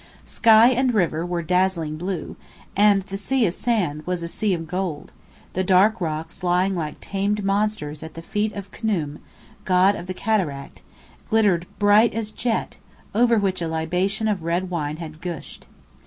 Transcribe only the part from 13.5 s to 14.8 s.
a libation of red